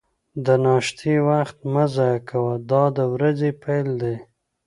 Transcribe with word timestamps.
د 0.45 0.47
ناشتې 0.65 1.15
وخت 1.29 1.57
مه 1.73 1.85
ضایع 1.95 2.19
کوه، 2.29 2.53
دا 2.71 2.83
د 2.97 2.99
ورځې 3.13 3.49
پیل 3.63 3.87
دی. 4.01 4.15